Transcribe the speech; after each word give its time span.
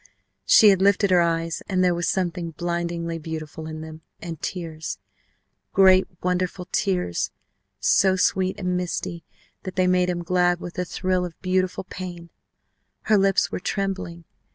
_She 0.47 0.69
had 0.69 0.81
lifted 0.81 1.11
her 1.11 1.21
eyes 1.21 1.61
and 1.69 1.83
there 1.83 1.93
was 1.93 2.09
something 2.09 2.49
blindingly 2.57 3.19
beautiful 3.19 3.67
in 3.67 3.81
them, 3.81 4.01
and 4.19 4.41
tears 4.41 4.97
great 5.73 6.07
wonderful 6.23 6.65
tears, 6.71 7.29
so 7.79 8.15
sweet 8.15 8.59
and 8.59 8.75
misty 8.75 9.23
that 9.61 9.75
they 9.75 9.85
made 9.85 10.09
him 10.09 10.23
glad 10.23 10.59
with 10.59 10.79
a 10.79 10.85
thrill 10.85 11.23
of 11.23 11.39
beautiful 11.43 11.83
pain! 11.83 12.31
Her 13.03 13.17
lips 13.19 13.51
were 13.51 13.59
trembling. 13.59 14.25